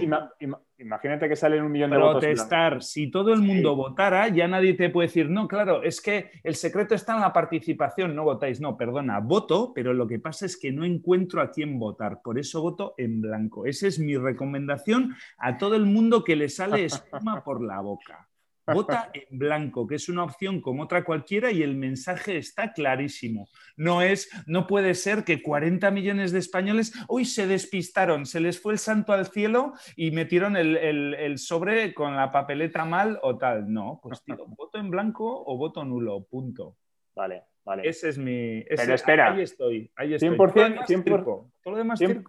[0.84, 2.22] Imagínate que salen un millón de votos.
[2.22, 2.84] Protestar.
[2.84, 6.56] Si todo el mundo votara, ya nadie te puede decir, no, claro, es que el
[6.56, 8.60] secreto está en la participación, no votáis.
[8.60, 12.22] No, perdona, voto, pero lo que pasa es que no encuentro a quién votar.
[12.22, 13.66] Por eso voto en blanco.
[13.66, 18.28] Esa es mi recomendación a todo el mundo que le sale espuma por la boca.
[18.66, 23.48] Vota en blanco, que es una opción como otra cualquiera y el mensaje está clarísimo.
[23.76, 28.62] No es, no puede ser que 40 millones de españoles hoy se despistaron, se les
[28.62, 33.72] fue el santo al cielo y metieron el, sobre con la papeleta mal o tal.
[33.72, 36.78] No, pues tío, voto en blanco o voto nulo, punto.
[37.16, 37.88] Vale, vale.
[37.88, 38.64] Ese es mi.
[38.64, 39.34] Pero espera.
[39.34, 40.30] Ahí estoy, ahí estoy.
[40.30, 42.24] 100%, 100%, Todo lo demás 100%,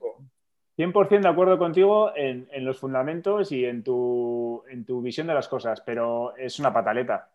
[0.77, 5.49] 100% de acuerdo contigo en, los fundamentos y en tu, en tu visión de las
[5.49, 7.29] cosas, pero es una pataleta.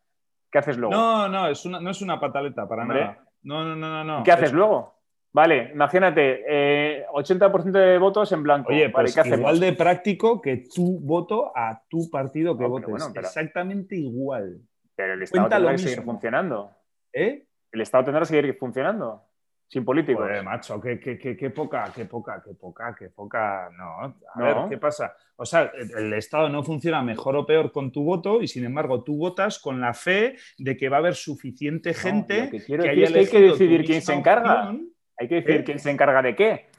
[0.51, 0.93] ¿Qué haces luego?
[0.93, 3.23] No, no, es una, no es una pataleta para nada.
[3.43, 4.23] No, no, no, no.
[4.23, 4.95] ¿Qué haces luego?
[5.31, 8.71] Vale, imagínate, 80% eh, de votos en blanco.
[8.71, 13.11] Oye, pues igual de práctico que tu voto a tu partido que votes.
[13.15, 14.59] Exactamente igual.
[14.95, 16.71] Pero el Estado tendrá que seguir funcionando.
[17.13, 17.45] ¿Eh?
[17.71, 19.28] El Estado tendrá que seguir funcionando
[19.69, 20.25] sin políticos.
[20.25, 23.69] Joder, macho, qué, qué, qué, poca, qué poca, qué poca, qué poca.
[23.77, 25.15] No, a ver, ¿qué pasa?
[25.35, 29.03] O sea, el, Estado no funciona mejor o peor con tu voto y sin embargo
[29.03, 33.39] tú votas con la fe de que va a haber suficiente gente que, hay que
[33.39, 34.75] decidir quién se encarga.
[35.17, 35.63] Hay que decidir ¿Eh?
[35.63, 36.69] quién se encarga de qué.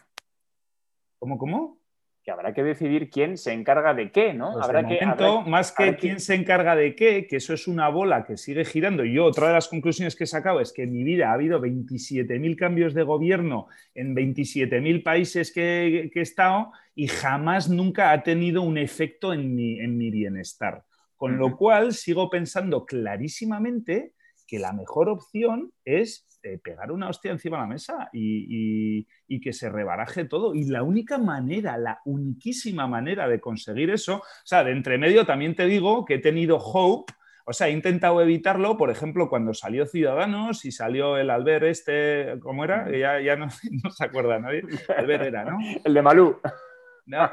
[1.19, 1.80] ¿Cómo, cómo?
[2.23, 4.53] Que habrá que decidir quién se encarga de qué, ¿no?
[4.53, 5.01] Pues habrá que,
[5.47, 9.05] más que quién se encarga de qué, que eso es una bola que sigue girando.
[9.05, 11.61] Yo, otra de las conclusiones que he sacado es que en mi vida ha habido
[11.61, 18.63] 27.000 cambios de gobierno en 27.000 países que, he estado y jamás nunca ha tenido
[18.63, 20.85] un efecto en mi, en mi bienestar.
[21.17, 24.13] Con lo cual, sigo pensando clarísimamente
[24.47, 29.07] que la mejor opción es eh, pegar una hostia encima de la mesa y,
[29.41, 30.55] que se rebaraje todo.
[30.55, 35.25] Y la única manera, la uniquísima manera de conseguir eso, o sea, de entre medio
[35.25, 37.13] también te digo que he tenido hope
[37.51, 42.39] o sea, he intentado evitarlo, por ejemplo, cuando salió Ciudadanos y salió el Albert este,
[42.41, 42.89] ¿cómo era?
[42.91, 43.51] Ya, ya no,
[43.91, 44.63] se acuerda nadie.
[44.97, 45.59] Albert era, ¿no?
[45.85, 46.41] El de Malú.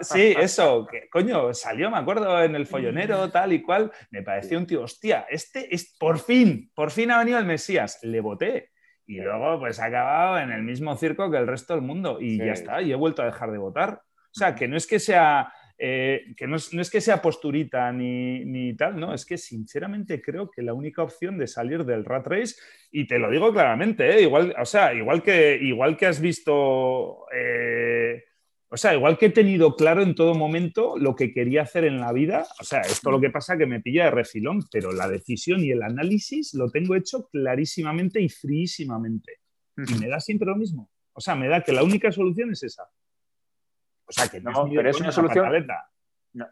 [0.02, 3.92] sí, eso, que coño, salió, me acuerdo, en el follonero, tal y cual.
[4.10, 8.00] Me pareció un tío, hostia, este es por fin, por fin ha venido el Mesías.
[8.02, 8.72] Le voté.
[9.08, 12.18] Y luego, pues ha acabado en el mismo circo que el resto del mundo.
[12.20, 14.02] Y ya está, y he vuelto a dejar de votar.
[14.04, 18.76] O sea, que no es que sea eh, que no es, que sea posturita ni,
[18.76, 22.56] tal, no, es que sinceramente creo que la única opción de salir del rat race,
[22.92, 24.22] y te lo digo claramente, ¿eh?
[24.24, 28.24] igual, o sea, igual que, igual que has visto, eh,
[28.70, 32.00] o sea, igual que he tenido claro en todo momento lo que quería hacer en
[32.00, 35.08] la vida, o sea, esto lo que pasa que me pilla de refilón, pero la
[35.08, 39.40] decisión y el análisis lo tengo hecho clarísimamente y fríísimamente.
[39.78, 40.90] Y me da siempre lo mismo.
[41.14, 42.84] O sea, me da que la única solución es esa.
[44.06, 45.68] O sea, que no, pero es una solución.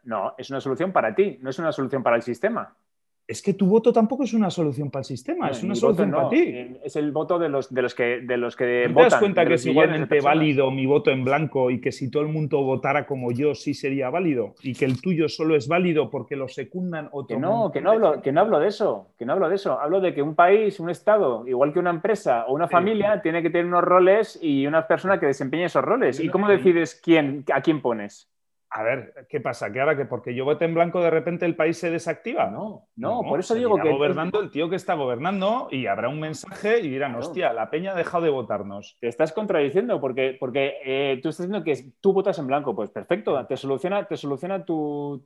[0.03, 2.77] no, es una solución para ti, no es una solución para el sistema
[3.27, 6.29] es que tu voto tampoco es una solución para el sistema, es una solución para
[6.29, 6.77] ti.
[6.83, 8.95] Es el voto de los, de los que, de los que votan.
[8.95, 12.21] ¿Te das cuenta que es igualmente válido mi voto en blanco y que si todo
[12.23, 14.53] el mundo votara como yo sí sería válido?
[14.61, 17.91] Y que el tuyo solo es válido porque lo secundan otro Que no, que no,
[17.91, 19.79] hablo, que no hablo de eso, que no hablo de eso.
[19.79, 23.41] Hablo de que un país, un Estado, igual que una empresa o una familia, tiene
[23.41, 26.19] que tener unos roles y una persona que desempeñe esos roles.
[26.19, 28.29] ¿Y cómo decides quién, a quién pones?
[28.77, 29.71] A ver, ¿qué pasa?
[29.71, 32.49] ¿Que ahora que porque yo vote en blanco de repente el país se desactiva?
[32.49, 33.89] No, no, por eso digo que.
[33.89, 37.93] gobernando el tío que está gobernando y habrá un mensaje y dirán, hostia, la peña
[37.93, 38.97] ha dejado de votarnos.
[38.99, 42.75] Te estás contradiciendo porque, porque eh, tú estás diciendo que tú votas en blanco.
[42.75, 45.23] Pues perfecto, te soluciona, te soluciona tu,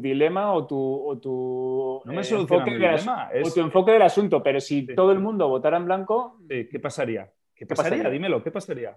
[0.00, 1.20] dilema o tu.
[1.20, 5.20] tu no me soluciona enfoque, dilema, o tu enfoque del asunto, pero si todo el
[5.20, 6.38] mundo votara en blanco.
[6.48, 7.30] ¿Qué pasaría?
[7.54, 8.08] ¿Qué pasaría?
[8.08, 8.96] Dímelo, ¿qué pasaría?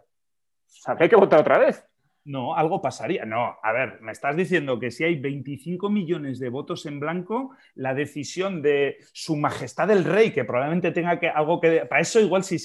[0.88, 1.91] O hay que votar otra vez.
[2.24, 3.26] No, algo pasaría.
[3.26, 7.56] No, a ver, me estás diciendo que si hay 25 millones de votos en blanco,
[7.76, 11.86] la decisión de su majestad el rey, que probablemente tenga que, algo que...
[11.88, 12.58] Para eso igual sí...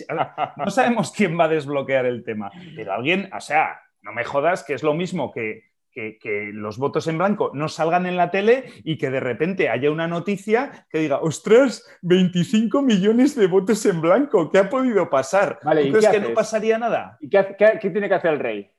[0.56, 4.62] No sabemos quién va a desbloquear el tema, pero alguien, o sea, no me jodas
[4.62, 5.64] que es lo mismo que,
[5.96, 9.90] que, los votos en blanco no salgan en la tele y que de repente haya
[9.90, 15.58] una noticia que diga, ostras, 25 millones de votos en blanco, ¿qué ha podido pasar?
[15.62, 17.16] Vale, ¿y que no pasaría nada?
[17.20, 18.70] ¿Y qué tiene que hacer el rey?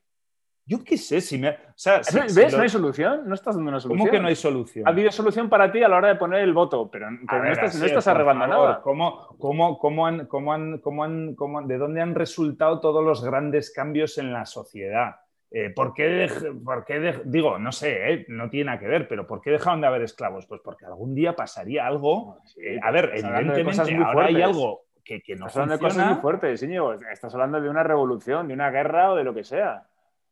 [0.67, 1.51] Yo qué sé, si me.
[1.51, 2.53] O sea, ¿Ves?
[2.53, 3.21] ¿No hay solución?
[3.25, 3.99] No estás dando una solución.
[3.99, 4.85] ¿Cómo que no hay solución?
[4.85, 7.79] Ha habido solución para ti a la hora de poner el voto, pero, no, estás,
[7.79, 8.81] no estás arreglando nada.
[8.81, 13.23] ¿cómo, cómo, cómo han, cómo han, cómo han, cómo, ¿De dónde han resultado todos los
[13.23, 15.15] grandes cambios en la sociedad?
[15.49, 16.27] Eh, ¿Por qué,
[16.65, 19.79] por qué digo, no sé, eh, no tiene nada que ver, pero ¿por qué dejaron
[19.79, 20.45] de haber esclavos?
[20.47, 22.39] Pues porque algún día pasaría algo.
[22.61, 26.21] Eh, a ver, evidentemente ahora hay algo que, que no estás hablando de cosas muy
[26.21, 26.99] fuertes, señor.
[27.09, 29.87] Estás hablando de una revolución, de una guerra o de lo que sea.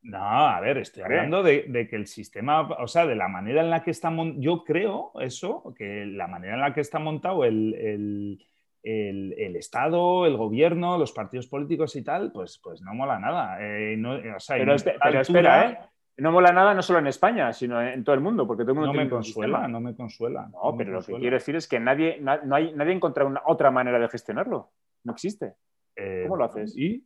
[0.06, 3.72] No, a ver, estoy hablando de, que el sistema, o sea, de la manera en
[3.72, 7.44] la que está montado, yo creo eso, que la manera en la que está montado
[7.44, 8.39] el,
[8.84, 13.58] Estado, el gobierno, los partidos políticos y tal, pues, pues no mola nada.
[13.60, 14.00] Eh,
[14.48, 15.80] pero, espera, ¿eh?
[16.18, 18.78] No mola nada no solo en España, sino en todo el mundo, porque todo el
[18.78, 20.48] mundo no me consuela, no me consuela.
[20.54, 23.41] No, pero lo que quiero decir es que nadie, no hay, nadie ha encontrado una,
[23.48, 24.70] otra manera de gestionarlo.
[25.04, 25.56] No existe.
[25.96, 26.78] Eh, ¿Cómo lo haces?
[26.78, 27.04] ¿Y?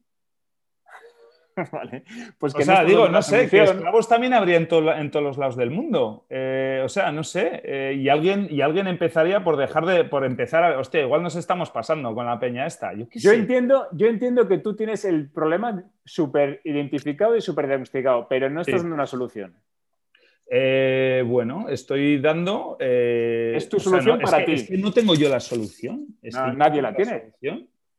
[1.71, 2.03] vale.
[2.37, 5.37] Pues que o sea, digo, no sé, que esclavos también habría en, en, todos los
[5.37, 6.25] lados del mundo.
[6.29, 7.61] Eh, o sea, no sé.
[7.63, 10.79] Eh, y, alguien, y alguien empezaría por dejar de, por empezar a.
[10.79, 12.93] Hostia, igual nos estamos pasando con la peña esta.
[12.93, 18.49] Yo, entiendo, yo entiendo que tú tienes el problema súper identificado y súper diagnosticado, pero
[18.49, 19.55] no estás dando una solución.
[20.51, 22.77] Eh, bueno, estoy dando.
[22.79, 24.53] es tu solución para ti.
[24.53, 26.07] Es que no tengo yo la solución.
[26.55, 27.33] nadie la, tiene.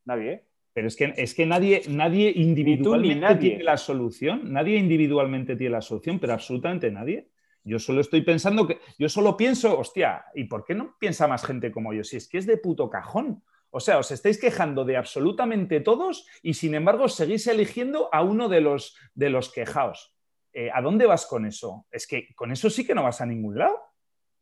[0.05, 0.50] Nadie.
[0.73, 4.53] Pero es que, es que nadie, nadie individualmente tiene la solución.
[4.53, 7.29] Nadie individualmente tiene la solución, pero absolutamente nadie.
[7.65, 8.79] Yo solo estoy pensando que.
[8.99, 12.05] Yo solo pienso, hostia, ¿y por qué no piensa más gente como yo?
[12.05, 13.43] Si es que es de puto cajón.
[13.71, 18.49] O sea, os estáis quejando de absolutamente todos y sin embargo seguís eligiendo a uno
[18.49, 20.13] de los, de los quejaos.
[20.53, 21.87] Eh, ¿A dónde vas con eso?
[21.91, 23.79] Es que con eso sí que no vas a ningún lado.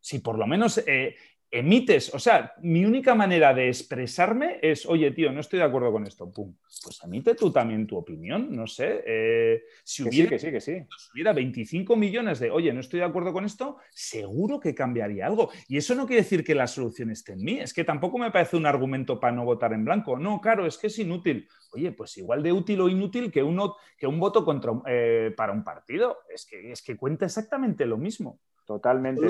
[0.01, 1.17] Si por lo menos eh,
[1.51, 5.91] emites, o sea, mi única manera de expresarme es, oye, tío, no estoy de acuerdo
[5.91, 6.55] con esto, pum.
[6.83, 9.03] Pues emite tú también tu opinión, no sé.
[9.07, 10.75] Eh, si hubiera, que sí, que sí.
[10.75, 15.27] Si hubiera 25 millones de, oye, no estoy de acuerdo con esto, seguro que cambiaría
[15.27, 15.51] algo.
[15.69, 18.31] Y eso no quiere decir que la solución esté en mí, es que tampoco me
[18.31, 20.19] parece un argumento para no votar en blanco.
[20.19, 21.49] No, claro, es que es inútil.
[21.73, 25.53] Oye, pues igual de útil o inútil que, uno, que un voto contra, eh, para
[25.53, 26.19] un partido.
[26.33, 28.39] Es que, es que cuenta exactamente lo mismo.
[28.69, 29.27] Totalmente.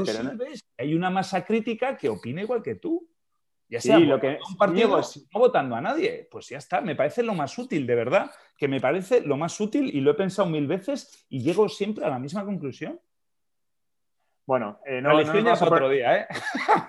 [0.76, 3.08] Hay una masa crítica que opina igual que tú.
[3.68, 6.80] Ya sea lo que un partido, no votando a nadie, pues ya está.
[6.80, 10.10] Me parece lo más útil, de verdad, que me parece lo más útil y lo
[10.10, 12.98] he pensado mil veces y llego siempre a la misma conclusión.
[14.44, 16.26] Bueno, eh, no, no, nos otro día, ¿eh?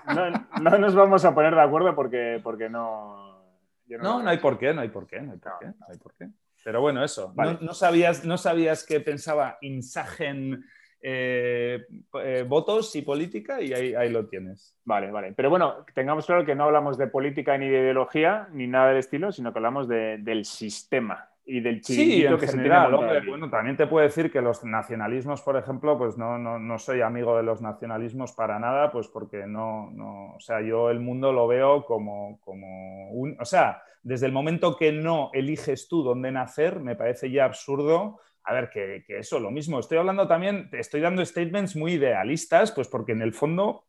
[0.63, 3.43] no, nos vamos a poner de acuerdo porque, porque no.
[3.85, 5.97] No, no, hay por qué, no hay por qué, no hay por qué, no hay
[5.99, 6.29] por qué.
[6.63, 7.31] Pero bueno, eso.
[7.61, 10.65] No, sabías, no sabías que pensaba Insagen
[11.01, 11.85] eh,
[12.21, 14.77] eh, votos y política y ahí, lo tienes.
[14.85, 15.33] Vale, vale.
[15.33, 18.97] Pero bueno, tengamos claro que no hablamos de política ni de ideología ni nada del
[18.97, 22.91] estilo, sino que hablamos del sistema y del chiringuito que general,
[23.23, 27.01] se Bueno, también te puedo decir que los nacionalismos, por ejemplo, pues no, no, soy
[27.01, 31.33] amigo de los nacionalismos para nada, pues porque no, no, o sea, yo el mundo
[31.33, 36.31] lo veo como, como un, o sea, desde el momento que no eliges tú dónde
[36.31, 39.79] nacer, me parece ya absurdo a ver, que, eso, lo mismo.
[39.79, 43.85] Estoy hablando también, estoy dando statements muy idealistas, pues porque en el fondo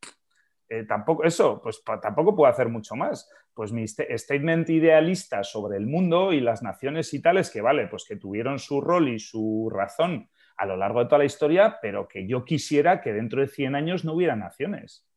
[0.69, 3.31] eh, tampoco, eso, pues tampoco puedo hacer mucho más.
[3.55, 8.05] Pues mi statement idealista sobre el mundo y las naciones y tales, que vale, pues
[8.07, 12.07] que tuvieron su rol y su razón a lo largo de toda la historia, pero
[12.07, 15.09] que yo quisiera que dentro de 100 años no hubiera naciones.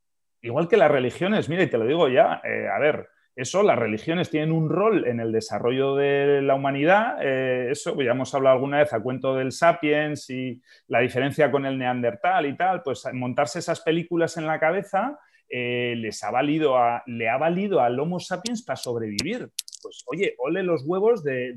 [0.41, 3.79] Igual que las religiones, mira, y te lo digo ya, eh, a ver, eso, las
[3.79, 7.17] religiones tienen un rol en el desarrollo de la humanidad.
[7.21, 11.65] Eh, eso, ya hemos hablado alguna vez a cuento del Sapiens y la diferencia con
[11.65, 15.19] el Neandertal y tal, pues montarse esas películas en la cabeza
[15.49, 19.49] eh, les ha valido le ha valido al Homo sapiens para sobrevivir.
[19.81, 21.55] Pues oye, ole los huevos de,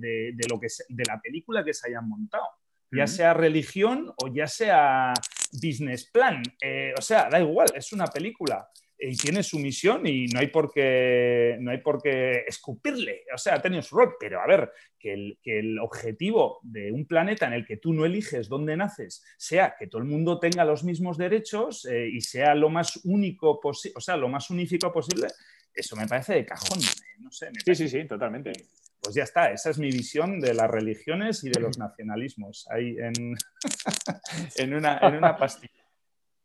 [0.50, 2.44] lo que, de la película que se hayan montado.
[2.90, 5.12] Ya sea religión o ya sea
[5.52, 6.42] business plan.
[6.62, 10.46] Eh, o sea, da igual, es una película y tiene su misión y no hay
[10.48, 13.24] por qué, no hay por qué escupirle.
[13.34, 16.90] O sea, ha tenido su rol, pero a ver, que el, que el, objetivo de
[16.92, 20.38] un planeta en el que tú no eliges dónde naces sea que todo el mundo
[20.38, 24.48] tenga los mismos derechos eh, y sea lo más único posible, o sea, lo más
[24.50, 25.28] unífico posible,
[25.74, 26.78] eso me parece de cajón.
[26.80, 28.52] Eh, no sé, sí, sí, sí, totalmente.
[29.00, 32.96] Pues ya está, esa es mi visión de las religiones y de los nacionalismos, ahí
[32.98, 33.12] en,
[34.56, 35.72] en, una, en una pastilla.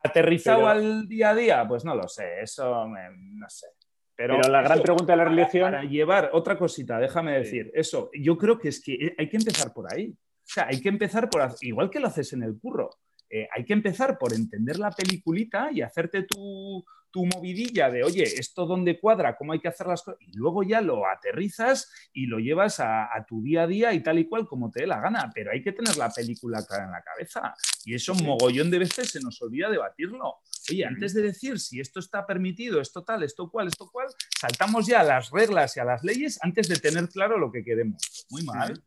[0.04, 1.68] ¿Aterrizado al día a día?
[1.68, 3.68] Pues no lo sé, eso no sé.
[4.16, 5.72] Pero, la gran pregunta de la religión.
[5.72, 9.74] Para llevar otra cosita, déjame decir, eso, yo creo que es que hay que empezar
[9.74, 10.10] por ahí.
[10.12, 11.42] O sea, hay que empezar por.
[11.62, 12.90] Igual que lo haces en el curro,
[13.30, 18.24] eh, hay que empezar por entender la peliculita y hacerte tu, tu movidilla de, oye,
[18.24, 22.26] esto dónde cuadra, cómo hay que hacer las cosas, y luego ya lo aterrizas y
[22.26, 25.00] lo llevas a, tu día a día y tal y cual como te dé la
[25.00, 27.54] gana, pero hay que tener la película clara en la cabeza.
[27.86, 30.40] Y eso mogollón de veces se nos olvida debatirlo.
[30.70, 34.08] Oye, antes de decir si esto está permitido, esto tal, esto cual, esto cual,
[34.40, 37.64] saltamos ya a las reglas y a las leyes antes de tener claro lo que
[37.64, 38.26] queremos.
[38.30, 38.82] Muy mal.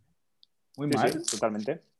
[0.76, 1.22] Muy mal.
[1.24, 1.93] totalmente.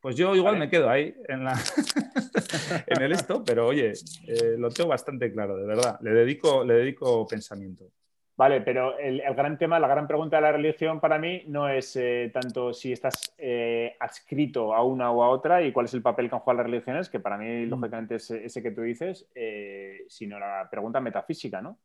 [0.00, 1.52] Pues yo igual me quedo ahí en, la
[2.86, 3.92] en el esto, pero oye,
[4.26, 5.98] eh, lo tengo bastante claro, de verdad.
[6.00, 7.84] Le dedico, le dedico pensamiento.
[8.34, 11.94] Vale, pero el, gran tema, la gran pregunta de la religión para mí no es
[11.96, 16.00] eh, tanto si estás eh, adscrito a una o a otra y cuál es el
[16.00, 17.68] papel que han jugado las religiones, que para mí, mm.
[17.68, 19.28] lógicamente, es ese que tú dices,
[20.08, 21.80] sino la pregunta metafísica, ¿no?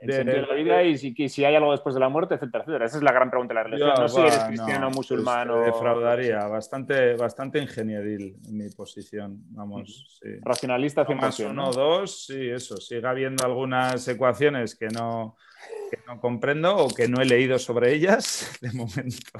[0.00, 2.64] El, sentido de, la vida y si, si, hay algo después de la muerte, etcétera,
[2.64, 2.86] etcétera.
[2.86, 3.92] Esa es la gran pregunta de la religión.
[3.96, 5.60] no sé si eres cristiano o musulmán o...
[5.60, 10.18] defraudaría, bastante, bastante ingenieril en mi posición, vamos.
[10.20, 10.28] Sí.
[10.42, 11.16] Racionalista 100%.
[11.16, 12.76] Más uno, dos, sí, eso.
[12.76, 15.36] Sigue habiendo algunas ecuaciones que no,
[15.90, 19.38] que no comprendo o que no he leído sobre ellas de momento.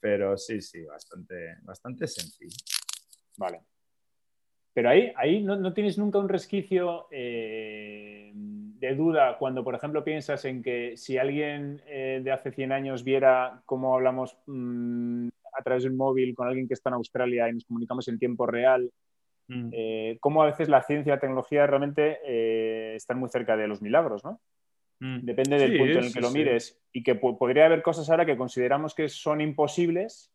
[0.00, 2.56] Pero sí, sí, bastante, bastante sencillo.
[3.36, 3.62] Vale.
[4.74, 8.32] Pero ahí, ahí no, no tienes nunca un resquicio eh,
[8.82, 13.04] de duda cuando, por ejemplo, piensas en que si alguien eh, de hace 100 años
[13.04, 17.48] viera cómo hablamos mm, a través de un móvil con alguien que está en Australia
[17.48, 18.90] y nos comunicamos en tiempo real,
[19.46, 19.68] mm.
[19.70, 23.80] eh, cómo a veces la ciencia y la tecnología realmente están muy cerca de los
[23.80, 24.40] milagros, ¿no?
[24.98, 25.20] Mm.
[25.26, 28.36] Depende del punto en el que lo mires y que podría haber cosas ahora que
[28.36, 30.31] consideramos que son imposibles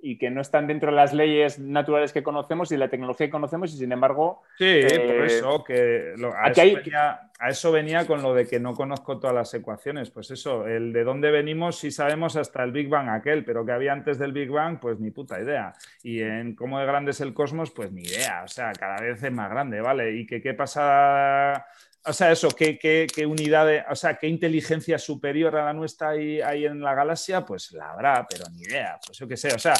[0.00, 3.26] y que no están dentro de las leyes naturales que conocemos y de la tecnología
[3.26, 4.42] que conocemos y sin embargo...
[4.56, 8.60] Sí, por eh, eso, que a, eso venía, a, eso venía, con lo de que
[8.60, 12.70] no conozco todas las ecuaciones, pues eso, el de dónde venimos sí sabemos hasta el
[12.70, 15.72] Big Bang aquel, pero que había antes del Big Bang, pues ni puta idea.
[16.02, 19.22] Y en cómo de grande es el cosmos, pues ni idea, o sea, cada vez
[19.22, 20.12] es más grande, ¿vale?
[20.12, 21.66] Y que qué pasa
[22.04, 26.10] o sea, eso, ¿qué, qué, unidad, de, o sea, qué inteligencia superior a la nuestra
[26.10, 27.44] hay, hay, en la galaxia?
[27.44, 29.74] Pues la habrá, pero ni idea, pues yo qué sé, o sea,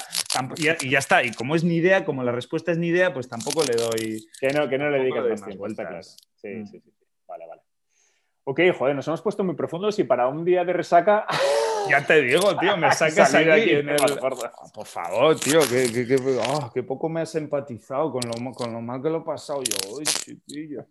[0.56, 3.28] y ya, está, y como es ni idea, como la respuesta es ni idea, pues
[3.28, 4.26] tampoco le doy...
[4.40, 6.02] Que no, que no le dedicas más vuelta, claro.
[6.02, 6.66] Sí, mm.
[6.66, 6.92] sí, sí,
[7.26, 7.62] vale, vale.
[8.44, 11.26] Ok, joder, nos hemos puesto muy profundos y para un día de resaca...
[11.88, 13.96] Ya te digo, tío, me sacas aquí, en el...
[14.74, 16.16] por favor, tío, que,
[16.46, 19.62] oh, que, poco me has empatizado con lo, con lo mal que lo he pasado
[19.62, 19.96] yo.
[19.96, 20.84] Uy, chiquillo.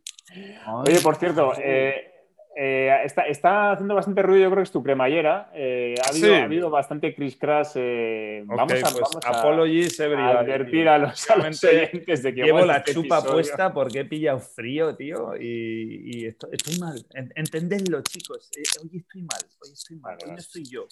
[0.85, 2.17] Oye, por cierto, eh,
[2.59, 5.51] Eh, está, haciendo bastante ruido, yo creo que es tu cremallera.
[5.53, 7.73] Eh, ha, habido, ha, habido, bastante criss crash.
[7.75, 12.95] Eh, vamos, a, pues vamos a, advertir a los, oyentes de que llevo la este
[12.95, 17.05] chupa puesta porque he pillado frío, tío, y, estoy, mal.
[17.35, 18.49] Entendedlo, chicos.
[18.81, 20.87] hoy estoy mal, hoy estoy mal, hoy no estoy yo.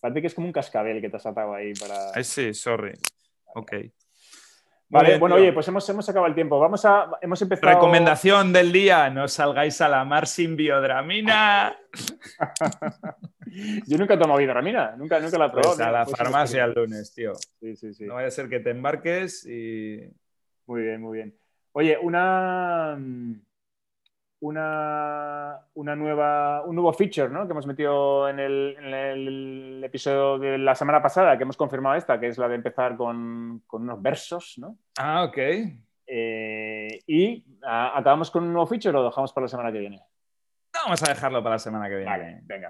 [0.00, 2.24] Parece que es como un cascabel que te has atado ahí para.
[2.24, 2.94] sí, sorry.
[3.54, 3.72] Ok.
[4.90, 6.58] Vale, bueno, oye, pues hemos, hemos acabado el tiempo.
[6.58, 7.72] Vamos a, hemos empezado...
[7.72, 11.76] Recomendación del día, no salgáis a la mar sin biodramina.
[13.86, 15.76] Yo nunca he tomado biodramina, nunca, nunca la he probado.
[15.76, 17.34] Pues a la farmacia el lunes, tío.
[17.60, 18.04] Sí, sí, sí.
[18.04, 20.00] No vaya a ser que te embarques y...
[20.66, 21.38] Muy bien, muy bien.
[21.72, 22.98] Oye, una
[24.40, 27.46] una, una, nueva, un nuevo feature ¿no?
[27.46, 32.28] que hemos metido en el, episodio de la semana pasada, que hemos confirmado esta, que
[32.28, 34.54] es la de empezar con, con unos versos.
[34.58, 34.78] ¿no?
[34.98, 35.38] Ah, ok.
[36.06, 40.02] Eh, y acabamos con un nuevo feature o lo dejamos para la semana que viene.
[40.84, 42.10] vamos a dejarlo para la semana que viene.
[42.10, 42.68] Vale, venga.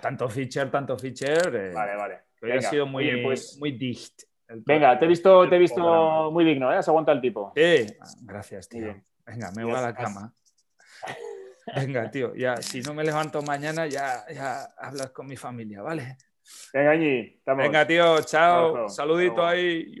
[0.00, 1.68] tanto feature, tanto feature.
[1.68, 2.56] Eh, vale, vale.
[2.56, 4.22] ha sido muy, pues, muy dicht.
[4.48, 6.76] Venga, te he visto, te he visto muy digno, ¿eh?
[6.76, 7.52] Has aguantado el tipo.
[7.54, 7.86] Sí,
[8.22, 8.96] gracias, tío.
[9.26, 10.32] Venga, me voy a la cama.
[11.76, 16.16] Venga, tío, ya, si no me levanto mañana, ya, ya hablas con mi familia, ¿vale?
[16.72, 18.88] Venga, Ñi, Venga, tío, chao.
[18.88, 19.94] Saludito ahí.